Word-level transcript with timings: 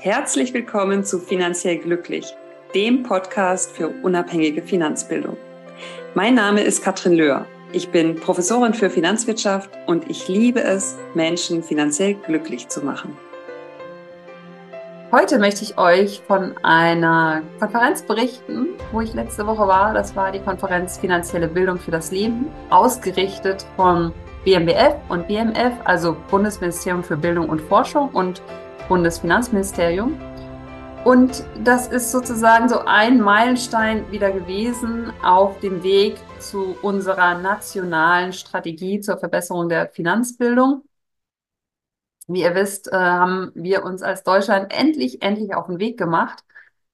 Herzlich 0.00 0.54
willkommen 0.54 1.02
zu 1.02 1.18
Finanziell 1.18 1.78
Glücklich, 1.78 2.32
dem 2.72 3.02
Podcast 3.02 3.72
für 3.72 3.88
unabhängige 3.88 4.62
Finanzbildung. 4.62 5.36
Mein 6.14 6.36
Name 6.36 6.60
ist 6.60 6.84
Katrin 6.84 7.14
Löhr. 7.14 7.46
Ich 7.72 7.88
bin 7.88 8.14
Professorin 8.14 8.74
für 8.74 8.90
Finanzwirtschaft 8.90 9.68
und 9.88 10.08
ich 10.08 10.28
liebe 10.28 10.62
es, 10.62 10.96
Menschen 11.14 11.64
finanziell 11.64 12.14
glücklich 12.14 12.68
zu 12.68 12.84
machen. 12.84 13.16
Heute 15.10 15.40
möchte 15.40 15.64
ich 15.64 15.76
euch 15.78 16.22
von 16.28 16.56
einer 16.62 17.42
Konferenz 17.58 18.02
berichten, 18.02 18.68
wo 18.92 19.00
ich 19.00 19.14
letzte 19.14 19.48
Woche 19.48 19.66
war. 19.66 19.94
Das 19.94 20.14
war 20.14 20.30
die 20.30 20.38
Konferenz 20.38 20.96
Finanzielle 20.98 21.48
Bildung 21.48 21.76
für 21.76 21.90
das 21.90 22.12
Leben, 22.12 22.46
ausgerichtet 22.70 23.66
von 23.74 24.12
BMBF 24.44 24.94
und 25.08 25.26
BMF, 25.26 25.72
also 25.82 26.16
Bundesministerium 26.30 27.02
für 27.02 27.16
Bildung 27.16 27.48
und 27.48 27.60
Forschung 27.60 28.10
und 28.10 28.40
Bundesfinanzministerium. 28.88 30.18
Und 31.04 31.44
das 31.64 31.88
ist 31.88 32.10
sozusagen 32.10 32.68
so 32.68 32.80
ein 32.80 33.20
Meilenstein 33.20 34.10
wieder 34.10 34.30
gewesen 34.32 35.12
auf 35.22 35.58
dem 35.60 35.82
Weg 35.82 36.16
zu 36.40 36.76
unserer 36.82 37.38
nationalen 37.38 38.32
Strategie 38.32 39.00
zur 39.00 39.18
Verbesserung 39.18 39.68
der 39.68 39.88
Finanzbildung. 39.88 40.82
Wie 42.26 42.42
ihr 42.42 42.54
wisst, 42.54 42.88
äh, 42.88 42.96
haben 42.96 43.52
wir 43.54 43.84
uns 43.84 44.02
als 44.02 44.22
Deutschland 44.22 44.72
endlich, 44.72 45.22
endlich 45.22 45.54
auf 45.54 45.66
den 45.66 45.78
Weg 45.78 45.98
gemacht. 45.98 46.44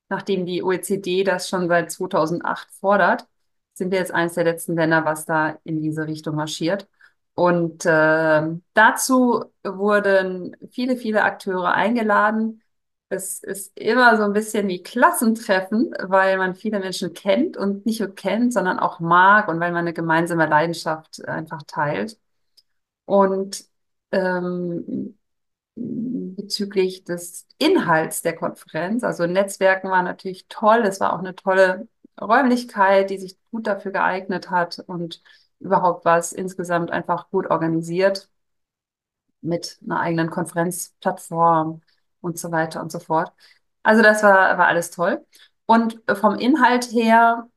Nachdem 0.08 0.46
die 0.46 0.62
OECD 0.62 1.24
das 1.24 1.48
schon 1.48 1.66
seit 1.68 1.90
2008 1.90 2.70
fordert, 2.70 3.26
sind 3.72 3.90
wir 3.90 3.98
jetzt 3.98 4.12
eines 4.14 4.34
der 4.34 4.44
letzten 4.44 4.76
Länder, 4.76 5.04
was 5.04 5.24
da 5.26 5.58
in 5.64 5.80
diese 5.82 6.06
Richtung 6.06 6.36
marschiert. 6.36 6.88
Und 7.34 7.84
äh, 7.84 8.42
dazu 8.74 9.44
wurden 9.64 10.56
viele, 10.70 10.96
viele 10.96 11.22
Akteure 11.24 11.74
eingeladen. 11.74 12.62
Es 13.08 13.42
ist 13.42 13.76
immer 13.78 14.16
so 14.16 14.22
ein 14.24 14.32
bisschen 14.32 14.68
wie 14.68 14.82
Klassentreffen, 14.82 15.92
weil 16.00 16.38
man 16.38 16.54
viele 16.54 16.78
Menschen 16.80 17.12
kennt 17.12 17.56
und 17.56 17.86
nicht 17.86 18.00
nur 18.00 18.14
kennt, 18.14 18.52
sondern 18.52 18.78
auch 18.78 19.00
mag 19.00 19.48
und 19.48 19.60
weil 19.60 19.72
man 19.72 19.80
eine 19.80 19.92
gemeinsame 19.92 20.46
Leidenschaft 20.46 21.24
einfach 21.26 21.62
teilt. 21.66 22.18
Und 23.06 23.64
ähm, 24.12 25.18
bezüglich 25.76 27.04
des 27.04 27.46
Inhalts 27.58 28.22
der 28.22 28.36
Konferenz, 28.36 29.04
also 29.04 29.26
Netzwerken 29.26 29.90
war 29.90 30.02
natürlich 30.02 30.46
toll. 30.48 30.82
Es 30.86 31.00
war 31.00 31.12
auch 31.14 31.18
eine 31.18 31.34
tolle 31.34 31.88
Räumlichkeit, 32.20 33.10
die 33.10 33.18
sich 33.18 33.38
gut 33.50 33.66
dafür 33.66 33.92
geeignet 33.92 34.50
hat 34.50 34.78
und 34.86 35.22
überhaupt 35.64 36.04
war 36.04 36.18
es 36.18 36.32
insgesamt 36.32 36.90
einfach 36.92 37.30
gut 37.30 37.50
organisiert 37.50 38.30
mit 39.40 39.78
einer 39.84 40.00
eigenen 40.00 40.30
Konferenzplattform 40.30 41.82
und 42.20 42.38
so 42.38 42.50
weiter 42.52 42.80
und 42.82 42.90
so 42.92 42.98
fort. 42.98 43.32
Also 43.82 44.02
das 44.02 44.22
war, 44.22 44.56
war 44.58 44.66
alles 44.66 44.90
toll. 44.90 45.24
Und 45.66 46.00
vom 46.14 46.36
Inhalt 46.36 46.90
her 46.92 47.48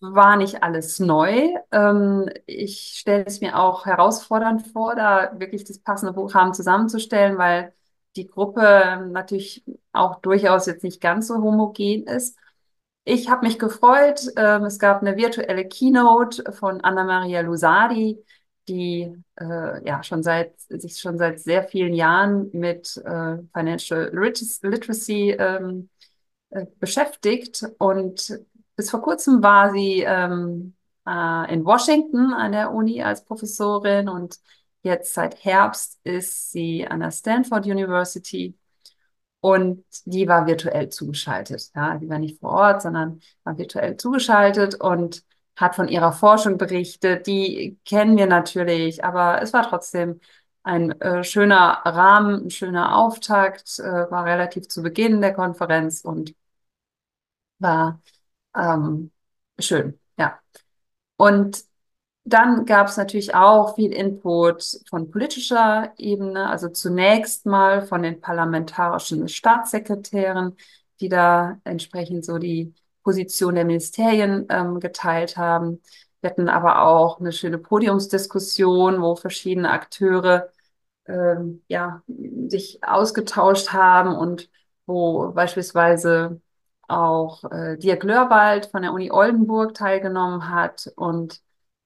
war 0.00 0.36
nicht 0.36 0.62
alles 0.62 0.98
neu. 1.00 1.54
Ähm, 1.72 2.30
ich 2.46 2.96
stelle 2.98 3.24
es 3.26 3.40
mir 3.40 3.58
auch 3.58 3.86
herausfordernd 3.86 4.66
vor, 4.68 4.94
da 4.94 5.38
wirklich 5.38 5.64
das 5.64 5.78
passende 5.78 6.12
Programm 6.14 6.54
zusammenzustellen, 6.54 7.38
weil 7.38 7.72
die 8.16 8.26
Gruppe 8.26 9.08
natürlich 9.10 9.64
auch 9.92 10.20
durchaus 10.20 10.66
jetzt 10.66 10.84
nicht 10.84 11.00
ganz 11.00 11.28
so 11.28 11.36
homogen 11.42 12.04
ist. 12.06 12.36
Ich 13.04 13.28
habe 13.30 13.46
mich 13.46 13.58
gefreut. 13.58 14.20
Ähm, 14.36 14.64
es 14.64 14.78
gab 14.78 15.00
eine 15.02 15.16
virtuelle 15.16 15.66
Keynote 15.66 16.52
von 16.52 16.80
Anna-Maria 16.82 17.40
Lusardi, 17.40 18.22
die 18.68 19.12
äh, 19.40 19.84
ja 19.86 20.02
schon 20.02 20.22
seit 20.22 20.58
sich 20.60 20.98
schon 21.00 21.18
seit 21.18 21.40
sehr 21.40 21.64
vielen 21.64 21.94
Jahren 21.94 22.50
mit 22.52 22.96
äh, 22.98 23.38
Financial 23.52 24.10
Literacy 24.12 25.30
ähm, 25.32 25.88
äh, 26.50 26.66
beschäftigt 26.78 27.64
und 27.78 28.38
bis 28.76 28.90
vor 28.90 29.02
kurzem 29.02 29.42
war 29.42 29.72
sie 29.72 30.02
ähm, 30.06 30.74
äh, 31.06 31.52
in 31.54 31.64
Washington 31.64 32.32
an 32.34 32.52
der 32.52 32.72
Uni 32.72 33.02
als 33.02 33.24
Professorin 33.24 34.08
und 34.08 34.38
jetzt 34.82 35.14
seit 35.14 35.44
Herbst 35.44 35.98
ist 36.04 36.52
sie 36.52 36.86
an 36.86 37.00
der 37.00 37.10
Stanford 37.10 37.66
University 37.66 38.56
und 39.40 39.84
die 40.04 40.28
war 40.28 40.46
virtuell 40.46 40.88
zugeschaltet. 40.90 41.70
Ja, 41.74 41.96
die 41.98 42.08
war 42.08 42.18
nicht 42.18 42.40
vor 42.40 42.50
Ort, 42.50 42.82
sondern 42.82 43.20
war 43.44 43.58
virtuell 43.58 43.96
zugeschaltet 43.96 44.74
und 44.76 45.24
hat 45.56 45.74
von 45.76 45.88
ihrer 45.88 46.12
Forschung 46.12 46.58
berichtet. 46.58 47.26
Die 47.26 47.78
kennen 47.84 48.16
wir 48.16 48.26
natürlich, 48.26 49.04
aber 49.04 49.42
es 49.42 49.52
war 49.52 49.68
trotzdem 49.68 50.20
ein 50.62 50.92
äh, 51.00 51.24
schöner 51.24 51.82
Rahmen, 51.84 52.46
ein 52.46 52.50
schöner 52.50 52.96
Auftakt, 52.98 53.78
äh, 53.78 54.10
war 54.10 54.24
relativ 54.24 54.68
zu 54.68 54.82
Beginn 54.82 55.20
der 55.20 55.32
Konferenz 55.34 56.02
und 56.02 56.34
war 57.58 58.00
ähm, 58.56 59.12
schön, 59.58 59.98
ja. 60.18 60.40
Und 61.16 61.64
dann 62.24 62.66
gab 62.66 62.88
es 62.88 62.96
natürlich 62.96 63.34
auch 63.34 63.74
viel 63.74 63.92
Input 63.92 64.80
von 64.88 65.10
politischer 65.10 65.92
Ebene, 65.96 66.48
also 66.48 66.68
zunächst 66.68 67.46
mal 67.46 67.82
von 67.82 68.02
den 68.02 68.20
parlamentarischen 68.20 69.28
Staatssekretären, 69.28 70.56
die 71.00 71.08
da 71.08 71.58
entsprechend 71.64 72.24
so 72.24 72.38
die 72.38 72.74
Position 73.02 73.54
der 73.54 73.64
Ministerien 73.64 74.46
ähm, 74.50 74.80
geteilt 74.80 75.36
haben. 75.36 75.80
Wir 76.20 76.30
hatten 76.30 76.48
aber 76.48 76.82
auch 76.82 77.18
eine 77.20 77.32
schöne 77.32 77.58
Podiumsdiskussion, 77.58 79.00
wo 79.00 79.16
verschiedene 79.16 79.70
Akteure 79.70 80.50
ähm, 81.06 81.62
ja, 81.68 82.02
sich 82.48 82.80
ausgetauscht 82.84 83.72
haben 83.72 84.14
und 84.14 84.50
wo 84.86 85.32
beispielsweise 85.32 86.40
auch 86.88 87.44
äh, 87.50 87.78
Dirk 87.78 88.04
Lörwald 88.04 88.66
von 88.66 88.82
der 88.82 88.92
Uni 88.92 89.10
Oldenburg 89.10 89.74
teilgenommen 89.74 90.50
hat 90.50 90.92
und 90.96 91.40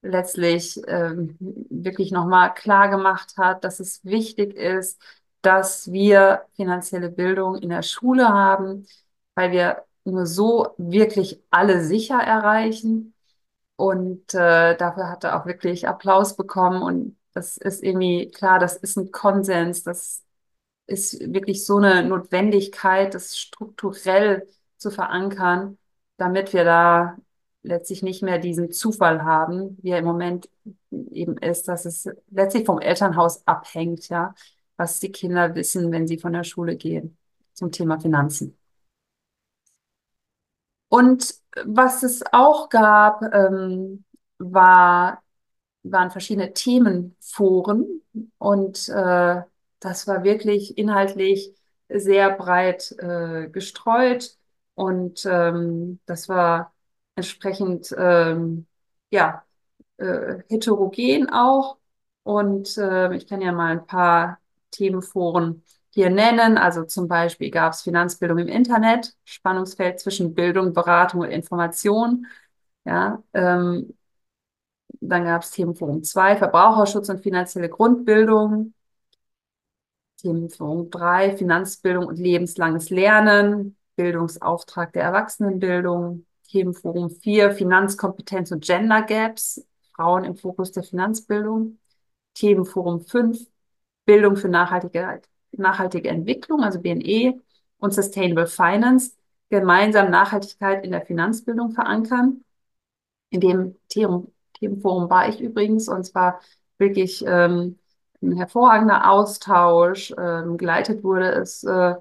letztlich 0.04 0.80
ähm, 0.86 1.36
wirklich 1.40 2.12
nochmal 2.12 2.54
klar 2.54 2.88
gemacht 2.88 3.34
hat, 3.38 3.64
dass 3.64 3.80
es 3.80 4.04
wichtig 4.04 4.54
ist, 4.56 5.00
dass 5.42 5.92
wir 5.92 6.44
finanzielle 6.56 7.10
Bildung 7.10 7.56
in 7.56 7.68
der 7.70 7.82
Schule 7.82 8.28
haben, 8.28 8.86
weil 9.34 9.52
wir 9.52 9.84
nur 10.04 10.26
so 10.26 10.74
wirklich 10.78 11.42
alle 11.50 11.82
sicher 11.84 12.18
erreichen. 12.18 13.14
Und 13.76 14.34
äh, 14.34 14.76
dafür 14.76 15.10
hat 15.10 15.24
er 15.24 15.40
auch 15.40 15.46
wirklich 15.46 15.88
Applaus 15.88 16.36
bekommen. 16.36 16.82
Und 16.82 17.18
das 17.34 17.56
ist 17.56 17.82
irgendwie 17.82 18.30
klar, 18.30 18.58
das 18.58 18.76
ist 18.76 18.96
ein 18.96 19.10
Konsens, 19.12 19.82
das 19.82 20.22
ist 20.86 21.20
wirklich 21.32 21.64
so 21.66 21.78
eine 21.78 22.04
Notwendigkeit, 22.04 23.14
das 23.14 23.38
strukturell 23.38 24.46
zu 24.76 24.90
verankern, 24.90 25.78
damit 26.18 26.52
wir 26.52 26.64
da 26.64 27.16
letztlich 27.64 28.02
nicht 28.02 28.22
mehr 28.22 28.38
diesen 28.38 28.70
Zufall 28.70 29.24
haben, 29.24 29.78
wie 29.82 29.90
er 29.90 29.98
im 29.98 30.04
Moment 30.04 30.48
eben 30.90 31.38
ist, 31.38 31.66
dass 31.68 31.86
es 31.86 32.08
letztlich 32.30 32.66
vom 32.66 32.78
Elternhaus 32.78 33.46
abhängt, 33.46 34.08
ja, 34.08 34.34
was 34.76 35.00
die 35.00 35.10
Kinder 35.10 35.54
wissen, 35.54 35.90
wenn 35.90 36.06
sie 36.06 36.18
von 36.18 36.32
der 36.32 36.44
Schule 36.44 36.76
gehen 36.76 37.16
zum 37.54 37.72
Thema 37.72 37.98
Finanzen. 38.00 38.56
Und 40.88 41.34
was 41.64 42.02
es 42.02 42.22
auch 42.32 42.68
gab, 42.68 43.22
ähm, 43.34 44.04
war, 44.38 45.22
waren 45.82 46.10
verschiedene 46.10 46.52
Themenforen 46.52 48.02
und 48.38 48.88
äh, 48.88 49.42
das 49.80 50.06
war 50.06 50.24
wirklich 50.24 50.78
inhaltlich 50.78 51.54
sehr 51.88 52.30
breit 52.36 52.92
äh, 52.98 53.48
gestreut 53.48 54.36
und 54.74 55.26
ähm, 55.26 56.00
das 56.06 56.28
war 56.28 56.73
entsprechend 57.16 57.94
ähm, 57.96 58.66
ja 59.10 59.44
äh, 59.98 60.42
heterogen 60.48 61.30
auch. 61.30 61.78
Und 62.22 62.76
äh, 62.78 63.14
ich 63.16 63.26
kann 63.26 63.40
ja 63.42 63.52
mal 63.52 63.72
ein 63.72 63.86
paar 63.86 64.40
Themenforen 64.70 65.62
hier 65.90 66.10
nennen. 66.10 66.58
Also 66.58 66.84
zum 66.84 67.08
Beispiel 67.08 67.50
gab 67.50 67.72
es 67.72 67.82
Finanzbildung 67.82 68.38
im 68.38 68.48
Internet, 68.48 69.14
Spannungsfeld 69.24 70.00
zwischen 70.00 70.34
Bildung, 70.34 70.72
Beratung 70.72 71.20
und 71.20 71.30
Information. 71.30 72.26
Ja, 72.84 73.22
ähm, 73.34 73.94
dann 75.00 75.24
gab 75.24 75.42
es 75.42 75.50
Themenforum 75.50 76.02
2, 76.02 76.36
Verbraucherschutz 76.36 77.08
und 77.08 77.22
finanzielle 77.22 77.68
Grundbildung. 77.68 78.74
Themenforum 80.16 80.90
3, 80.90 81.36
Finanzbildung 81.36 82.06
und 82.06 82.18
lebenslanges 82.18 82.90
Lernen, 82.90 83.76
Bildungsauftrag 83.96 84.92
der 84.92 85.02
Erwachsenenbildung. 85.04 86.26
Themenforum 86.50 87.10
4, 87.10 87.52
Finanzkompetenz 87.52 88.50
und 88.52 88.64
Gender 88.64 89.02
Gaps, 89.02 89.66
Frauen 89.94 90.24
im 90.24 90.36
Fokus 90.36 90.72
der 90.72 90.82
Finanzbildung. 90.82 91.78
Themenforum 92.34 93.00
5, 93.00 93.46
Bildung 94.04 94.36
für 94.36 94.48
nachhaltige, 94.48 95.22
nachhaltige 95.52 96.08
Entwicklung, 96.08 96.62
also 96.62 96.80
BNE 96.80 97.40
und 97.78 97.94
Sustainable 97.94 98.46
Finance, 98.46 99.12
gemeinsam 99.50 100.10
Nachhaltigkeit 100.10 100.84
in 100.84 100.92
der 100.92 101.06
Finanzbildung 101.06 101.72
verankern. 101.72 102.44
In 103.30 103.40
dem 103.40 103.76
Themen, 103.88 104.32
Themenforum 104.54 105.10
war 105.10 105.28
ich 105.28 105.40
übrigens 105.40 105.88
und 105.88 106.04
zwar 106.04 106.40
wirklich 106.78 107.24
ähm, 107.26 107.78
ein 108.22 108.32
hervorragender 108.36 109.10
Austausch. 109.10 110.12
Ähm, 110.18 110.56
geleitet 110.56 111.04
wurde 111.04 111.30
es 111.32 111.64
äh, 111.64 111.94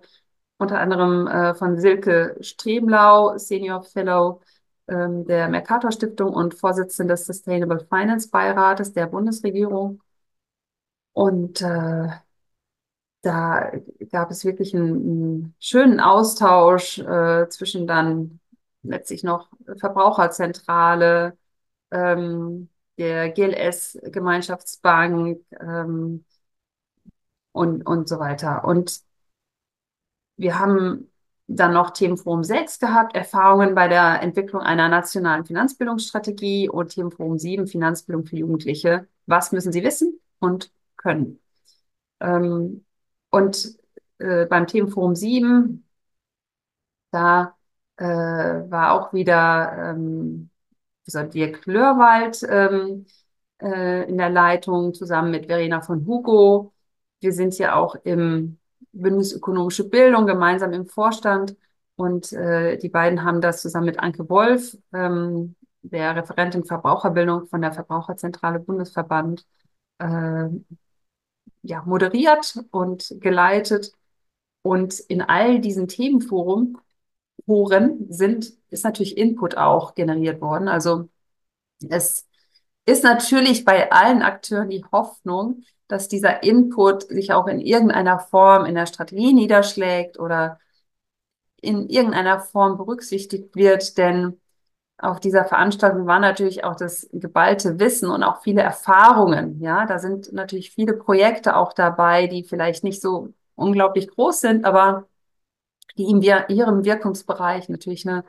unter 0.63 0.80
anderem 0.80 1.27
äh, 1.27 1.54
von 1.56 1.80
Silke 1.80 2.36
Stremlau, 2.42 3.38
Senior 3.38 3.83
Fellow 3.83 4.42
ähm, 4.88 5.25
der 5.25 5.48
Mercator 5.50 5.92
Stiftung 5.92 6.33
und 6.33 6.54
Vorsitzende 6.56 7.13
des 7.13 7.25
Sustainable 7.25 7.86
Finance 7.89 8.30
Beirates 8.30 8.94
der 8.94 9.07
Bundesregierung. 9.07 10.01
Und 11.13 11.62
äh, 11.62 12.07
da 13.21 13.71
gab 14.12 14.31
es 14.31 14.44
wirklich 14.45 14.74
einen, 14.75 14.95
einen 14.95 15.56
schönen 15.60 16.00
Austausch 16.00 17.00
äh, 17.00 17.48
zwischen 17.50 17.88
dann 17.88 18.39
letztlich 18.83 19.24
noch 19.24 19.50
Verbraucherzentrale, 19.77 21.38
ähm, 21.92 22.69
der 22.98 23.30
GLS-Gemeinschaftsbank 23.31 25.39
ähm, 25.60 26.25
und, 27.51 27.86
und 27.86 28.07
so 28.10 28.19
weiter. 28.19 28.65
Und 28.65 29.01
wir 30.38 30.59
haben 30.59 31.09
dann 31.47 31.74
noch 31.74 31.91
Themenforum 31.91 32.44
6 32.44 32.80
gehabt, 32.80 33.15
Erfahrungen 33.15 33.75
bei 33.75 33.88
der 33.88 34.21
Entwicklung 34.21 34.62
einer 34.62 34.89
nationalen 34.89 35.45
Finanzbildungsstrategie 35.45 36.69
und 36.69 36.89
Themenforum 36.89 37.38
7, 37.38 37.68
Finanzbildung 37.68 38.25
für 38.25 38.38
Jugendliche. 38.38 39.07
Was 39.25 39.51
müssen 39.51 39.71
sie 39.71 39.83
wissen 39.83 40.19
und 40.39 40.71
können? 40.97 41.39
Ähm, 42.19 42.85
und 43.30 43.77
äh, 44.19 44.45
beim 44.45 44.68
Themenforum 44.68 45.15
7, 45.15 45.85
da 47.12 47.56
äh, 47.97 48.06
war 48.06 48.94
auch 48.94 49.13
wieder 49.13 49.91
ähm, 49.91 50.50
Dirk 51.07 51.65
Lörwald 51.65 52.44
ähm, 52.50 53.06
äh, 53.62 54.09
in 54.09 54.18
der 54.18 54.29
Leitung 54.29 54.94
zusammen 54.94 55.31
mit 55.31 55.47
Verena 55.47 55.81
von 55.81 56.06
Hugo. 56.06 56.74
Wir 57.19 57.33
sind 57.33 57.57
ja 57.57 57.75
auch 57.75 57.95
im 58.03 58.59
Bündnis 58.91 59.33
Ökonomische 59.33 59.89
Bildung 59.89 60.25
gemeinsam 60.25 60.74
im 60.74 60.88
Vorstand 60.88 61.56
und 61.95 62.33
äh, 62.33 62.77
die 62.77 62.89
beiden 62.89 63.24
haben 63.24 63.41
das 63.41 63.62
zusammen 63.62 63.85
mit 63.85 64.00
Anke 64.00 64.27
Wolf, 64.30 64.77
ähm, 64.94 65.56
der 65.81 66.15
Referentin 66.15 66.65
Verbraucherbildung 66.65 67.47
von 67.47 67.62
der 67.62 67.74
Verbraucherzentrale 67.74 68.59
Bundesverband, 68.59 69.45
äh, 70.00 70.50
ja, 71.62 71.83
moderiert 71.85 72.59
und 72.71 73.15
geleitet. 73.19 73.91
Und 74.63 75.00
in 75.00 75.21
all 75.21 75.59
diesen 75.59 75.88
Themenforum 75.88 76.77
Foren 77.45 78.07
sind, 78.09 78.53
ist 78.69 78.83
natürlich 78.86 79.18
Input 79.18 79.57
auch 79.57 79.95
generiert 79.95 80.41
worden. 80.41 80.68
Also 80.68 81.09
es 81.89 82.27
ist 82.85 83.03
natürlich 83.03 83.65
bei 83.65 83.91
allen 83.91 84.21
Akteuren 84.21 84.69
die 84.69 84.83
Hoffnung, 84.91 85.63
dass 85.88 86.07
dieser 86.07 86.44
Input 86.44 87.03
sich 87.03 87.33
auch 87.33 87.47
in 87.47 87.59
irgendeiner 87.59 88.19
Form 88.19 88.65
in 88.65 88.75
der 88.75 88.85
Strategie 88.85 89.33
niederschlägt 89.33 90.19
oder 90.19 90.59
in 91.62 91.89
irgendeiner 91.89 92.39
Form 92.39 92.77
berücksichtigt 92.77 93.56
wird, 93.56 93.97
denn 93.97 94.39
auf 94.97 95.19
dieser 95.19 95.45
Veranstaltung 95.45 96.06
war 96.07 96.19
natürlich 96.19 96.63
auch 96.63 96.75
das 96.75 97.09
geballte 97.12 97.80
Wissen 97.80 98.09
und 98.09 98.24
auch 98.24 98.41
viele 98.41 98.62
Erfahrungen. 98.62 99.59
Ja, 99.59 99.86
da 99.86 100.00
sind 100.00 100.31
natürlich 100.33 100.71
viele 100.71 100.94
Projekte 100.94 101.56
auch 101.56 101.74
dabei, 101.74 102.27
die 102.27 102.44
vielleicht 102.44 102.83
nicht 102.83 103.01
so 103.01 103.33
unglaublich 103.56 104.07
groß 104.09 104.41
sind, 104.41 104.65
aber 104.65 105.07
die 105.97 106.06
in 106.06 106.21
ihrem 106.21 106.86
Wirkungsbereich 106.86 107.69
natürlich 107.69 108.07
eine 108.07 108.24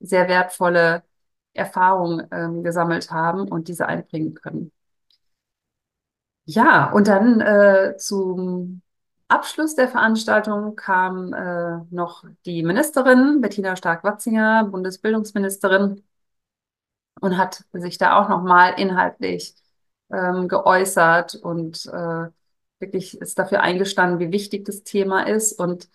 sehr 0.00 0.28
wertvolle 0.28 1.02
Erfahrung 1.54 2.22
ähm, 2.30 2.62
gesammelt 2.62 3.10
haben 3.10 3.48
und 3.48 3.68
diese 3.68 3.86
einbringen 3.86 4.34
können. 4.34 4.72
Ja, 6.44 6.90
und 6.92 7.08
dann 7.08 7.40
äh, 7.40 7.96
zum 7.98 8.80
Abschluss 9.28 9.74
der 9.74 9.88
Veranstaltung 9.88 10.76
kam 10.76 11.34
äh, 11.34 11.78
noch 11.90 12.24
die 12.46 12.62
Ministerin, 12.62 13.40
Bettina 13.42 13.76
Stark-Watzinger, 13.76 14.64
Bundesbildungsministerin, 14.64 16.02
und 17.20 17.36
hat 17.36 17.64
sich 17.72 17.98
da 17.98 18.18
auch 18.18 18.28
nochmal 18.28 18.74
inhaltlich 18.78 19.54
ähm, 20.10 20.48
geäußert 20.48 21.34
und 21.34 21.86
äh, 21.86 22.28
wirklich 22.80 23.20
ist 23.20 23.38
dafür 23.38 23.60
eingestanden, 23.60 24.18
wie 24.20 24.32
wichtig 24.32 24.64
das 24.64 24.82
Thema 24.84 25.22
ist. 25.26 25.52
Und 25.52 25.88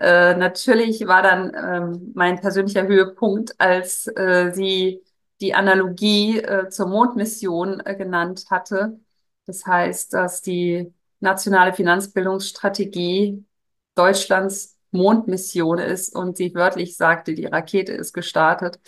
äh, 0.00 0.36
natürlich 0.36 1.06
war 1.08 1.22
dann 1.22 1.52
ähm, 1.54 2.12
mein 2.14 2.40
persönlicher 2.40 2.86
Höhepunkt, 2.86 3.60
als 3.60 4.06
äh, 4.06 4.52
sie 4.54 5.02
die 5.40 5.54
Analogie 5.54 6.38
äh, 6.38 6.68
zur 6.68 6.86
Mondmission 6.86 7.80
äh, 7.84 7.96
genannt 7.96 8.46
hatte. 8.50 9.00
Das 9.46 9.66
heißt, 9.66 10.12
dass 10.14 10.40
die 10.40 10.92
nationale 11.20 11.72
Finanzbildungsstrategie 11.72 13.44
Deutschlands 13.96 14.76
Mondmission 14.92 15.78
ist 15.78 16.14
und 16.14 16.36
sie 16.36 16.54
wörtlich 16.54 16.96
sagte, 16.96 17.34
die 17.34 17.46
Rakete 17.46 17.92
ist 17.92 18.12
gestartet. 18.12 18.78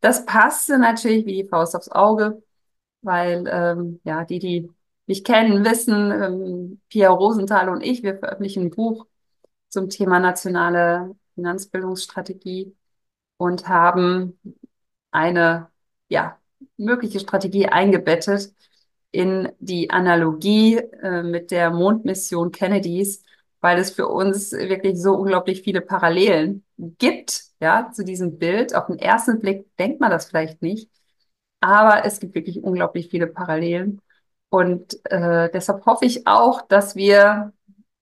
Das 0.00 0.24
passte 0.24 0.78
natürlich 0.78 1.26
wie 1.26 1.42
die 1.42 1.48
Faust 1.48 1.76
aufs 1.76 1.90
Auge, 1.90 2.42
weil 3.02 3.44
ähm, 3.48 4.00
ja 4.04 4.24
die, 4.24 4.38
die 4.38 4.70
mich 5.06 5.24
kennen, 5.24 5.64
wissen, 5.64 6.10
ähm, 6.10 6.80
Pia 6.88 7.10
Rosenthal 7.10 7.68
und 7.68 7.82
ich, 7.82 8.02
wir 8.02 8.18
veröffentlichen 8.18 8.64
ein 8.64 8.70
Buch 8.70 9.06
zum 9.74 9.90
Thema 9.90 10.20
nationale 10.20 11.16
Finanzbildungsstrategie 11.34 12.74
und 13.36 13.68
haben 13.68 14.38
eine 15.10 15.68
ja, 16.08 16.38
mögliche 16.76 17.20
Strategie 17.20 17.66
eingebettet 17.66 18.52
in 19.10 19.52
die 19.58 19.90
Analogie 19.90 20.76
äh, 20.76 21.22
mit 21.22 21.50
der 21.50 21.70
Mondmission 21.70 22.52
Kennedys, 22.52 23.24
weil 23.60 23.78
es 23.78 23.90
für 23.90 24.08
uns 24.08 24.52
wirklich 24.52 25.00
so 25.00 25.14
unglaublich 25.14 25.62
viele 25.62 25.80
Parallelen 25.80 26.64
gibt, 26.76 27.42
ja, 27.60 27.90
zu 27.92 28.04
diesem 28.04 28.38
Bild. 28.38 28.74
Auf 28.74 28.86
den 28.86 28.98
ersten 28.98 29.40
Blick 29.40 29.66
denkt 29.76 30.00
man 30.00 30.10
das 30.10 30.26
vielleicht 30.26 30.62
nicht, 30.62 30.88
aber 31.60 32.04
es 32.04 32.20
gibt 32.20 32.34
wirklich 32.34 32.62
unglaublich 32.62 33.08
viele 33.08 33.26
Parallelen. 33.26 34.00
Und 34.50 34.98
äh, 35.10 35.50
deshalb 35.52 35.84
hoffe 35.86 36.04
ich 36.04 36.26
auch, 36.28 36.62
dass 36.62 36.94
wir 36.94 37.52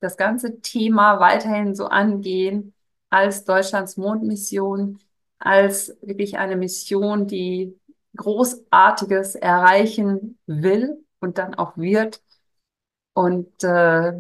das 0.03 0.17
ganze 0.17 0.61
Thema 0.61 1.21
weiterhin 1.21 1.75
so 1.75 1.87
angehen 1.87 2.75
als 3.09 3.45
Deutschlands 3.45 3.97
Mondmission, 3.97 4.99
als 5.39 5.97
wirklich 6.03 6.39
eine 6.39 6.57
Mission, 6.57 7.27
die 7.27 7.79
Großartiges 8.17 9.37
erreichen 9.37 10.39
will 10.47 11.05
und 11.21 11.39
dann 11.39 11.55
auch 11.55 11.77
wird. 11.77 12.21
Und 13.15 13.63
äh, 13.63 14.13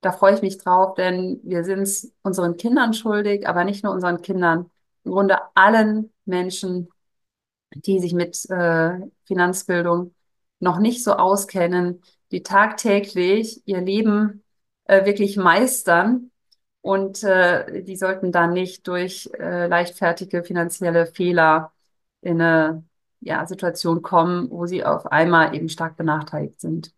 da 0.00 0.12
freue 0.12 0.34
ich 0.34 0.42
mich 0.42 0.58
drauf, 0.58 0.94
denn 0.94 1.40
wir 1.44 1.64
sind 1.64 1.82
es 1.82 2.12
unseren 2.22 2.56
Kindern 2.56 2.92
schuldig, 2.92 3.46
aber 3.46 3.64
nicht 3.64 3.84
nur 3.84 3.92
unseren 3.92 4.22
Kindern, 4.22 4.70
im 5.04 5.12
Grunde 5.12 5.38
allen 5.54 6.12
Menschen, 6.24 6.88
die 7.74 8.00
sich 8.00 8.12
mit 8.12 8.48
äh, 8.50 8.98
Finanzbildung 9.24 10.14
noch 10.60 10.78
nicht 10.78 11.04
so 11.04 11.12
auskennen, 11.14 12.02
die 12.32 12.42
tagtäglich 12.42 13.62
ihr 13.66 13.80
Leben 13.80 14.41
äh, 14.84 15.04
wirklich 15.04 15.36
meistern. 15.36 16.30
Und 16.80 17.22
äh, 17.22 17.82
die 17.82 17.96
sollten 17.96 18.32
dann 18.32 18.52
nicht 18.52 18.88
durch 18.88 19.30
äh, 19.38 19.66
leichtfertige 19.68 20.42
finanzielle 20.42 21.06
Fehler 21.06 21.72
in 22.22 22.40
eine 22.40 22.84
ja, 23.20 23.46
Situation 23.46 24.02
kommen, 24.02 24.50
wo 24.50 24.66
sie 24.66 24.84
auf 24.84 25.06
einmal 25.06 25.54
eben 25.54 25.68
stark 25.68 25.96
benachteiligt 25.96 26.60
sind. 26.60 26.92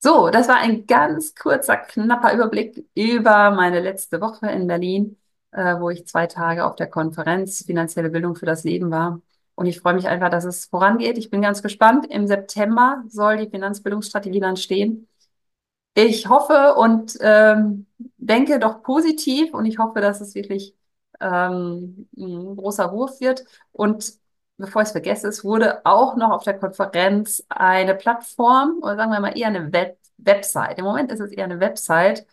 So, 0.00 0.28
das 0.28 0.48
war 0.48 0.56
ein 0.56 0.86
ganz 0.86 1.34
kurzer, 1.34 1.76
knapper 1.78 2.34
Überblick 2.34 2.86
über 2.94 3.50
meine 3.52 3.80
letzte 3.80 4.20
Woche 4.20 4.50
in 4.50 4.66
Berlin, 4.66 5.16
äh, 5.52 5.80
wo 5.80 5.88
ich 5.88 6.06
zwei 6.06 6.26
Tage 6.26 6.66
auf 6.66 6.76
der 6.76 6.88
Konferenz 6.88 7.64
Finanzielle 7.64 8.10
Bildung 8.10 8.34
für 8.34 8.44
das 8.44 8.64
Leben 8.64 8.90
war. 8.90 9.22
Und 9.54 9.66
ich 9.66 9.80
freue 9.80 9.94
mich 9.94 10.06
einfach, 10.08 10.30
dass 10.30 10.44
es 10.44 10.66
vorangeht. 10.66 11.16
Ich 11.16 11.30
bin 11.30 11.40
ganz 11.40 11.62
gespannt. 11.62 12.06
Im 12.10 12.26
September 12.26 13.02
soll 13.08 13.38
die 13.38 13.48
Finanzbildungsstrategie 13.48 14.40
dann 14.40 14.56
stehen. 14.56 15.08
Ich 15.94 16.28
hoffe 16.28 16.74
und 16.74 17.16
ähm, 17.20 17.86
denke 18.16 18.58
doch 18.58 18.82
positiv 18.82 19.54
und 19.54 19.64
ich 19.64 19.78
hoffe, 19.78 20.00
dass 20.00 20.20
es 20.20 20.34
wirklich 20.34 20.74
ähm, 21.20 22.08
ein 22.16 22.56
großer 22.56 22.92
Wurf 22.92 23.20
wird. 23.20 23.44
Und 23.72 24.14
bevor 24.56 24.82
ich 24.82 24.86
es 24.86 24.92
vergesse, 24.92 25.28
es 25.28 25.44
wurde 25.44 25.84
auch 25.86 26.16
noch 26.16 26.30
auf 26.30 26.44
der 26.44 26.58
Konferenz 26.58 27.44
eine 27.48 27.94
Plattform 27.94 28.78
oder 28.82 28.96
sagen 28.96 29.12
wir 29.12 29.20
mal 29.20 29.38
eher 29.38 29.48
eine 29.48 29.72
Web 29.72 29.98
Website. 30.18 30.78
Im 30.78 30.84
Moment 30.84 31.10
ist 31.12 31.20
es 31.20 31.32
eher 31.32 31.44
eine 31.44 31.60
Website 31.60 32.26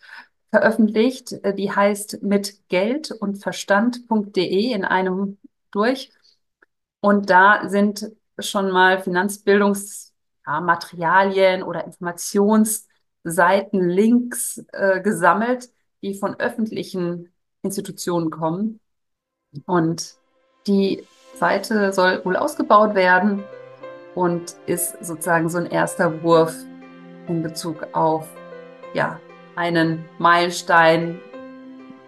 veröffentlicht, 0.50 1.32
äh, 1.44 1.54
die 1.54 1.70
heißt 1.70 2.22
mit 2.22 2.68
Geld 2.68 3.10
und 3.10 3.42
Verstand.de 3.42 4.72
in 4.72 4.84
einem 4.84 5.38
durch. 5.70 6.10
Und 7.00 7.30
da 7.30 7.68
sind 7.68 8.12
schon 8.38 8.70
mal 8.70 9.02
Finanzbildungsmaterialien 9.02 11.60
ja, 11.60 11.66
oder 11.66 11.84
Informationsseiten, 11.84 12.91
Links 13.80 14.64
äh, 14.72 15.00
gesammelt, 15.00 15.70
die 16.02 16.14
von 16.14 16.38
öffentlichen 16.38 17.32
Institutionen 17.62 18.30
kommen. 18.30 18.80
Und 19.66 20.16
die 20.66 21.04
Seite 21.38 21.92
soll 21.92 22.24
wohl 22.24 22.36
ausgebaut 22.36 22.94
werden 22.94 23.42
und 24.14 24.56
ist 24.66 25.04
sozusagen 25.04 25.48
so 25.48 25.58
ein 25.58 25.66
erster 25.66 26.22
Wurf 26.22 26.56
in 27.28 27.42
Bezug 27.42 27.86
auf 27.92 28.28
ja, 28.94 29.20
einen 29.56 30.04
Meilenstein 30.18 31.20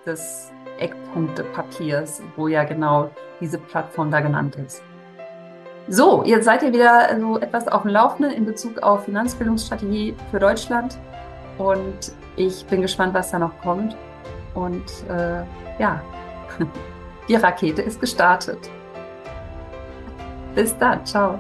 des 0.04 0.50
Eckpunkte-Papiers, 0.78 2.23
wo 2.37 2.49
ja 2.49 2.64
genau 2.64 3.11
diese 3.40 3.59
Plattform 3.59 4.11
da 4.11 4.21
genannt 4.21 4.56
ist. 4.56 4.83
So, 5.88 6.25
jetzt 6.25 6.47
seid 6.47 6.62
ihr 6.62 6.73
wieder 6.73 7.09
so 7.21 7.38
etwas 7.38 7.69
auf 7.69 7.83
dem 7.83 7.91
Laufenden 7.91 8.33
in 8.33 8.47
Bezug 8.47 8.83
auf 8.83 9.05
Finanzbildungsstrategie 9.05 10.14
für 10.31 10.38
Deutschland. 10.38 10.99
Und 11.59 12.12
ich 12.37 12.64
bin 12.67 12.81
gespannt, 12.81 13.12
was 13.12 13.31
da 13.31 13.38
noch 13.38 13.57
kommt. 13.61 13.95
Und 14.55 14.85
äh, 15.11 15.43
ja, 15.79 16.00
die 17.29 17.35
Rakete 17.35 17.83
ist 17.83 18.00
gestartet. 18.00 18.71
Bis 20.55 20.76
dann, 20.79 21.05
ciao. 21.05 21.38